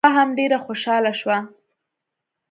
حوا 0.05 0.11
هم 0.17 0.29
ډېره 0.37 0.57
خوشاله 0.65 1.11
شوه. 1.19 1.37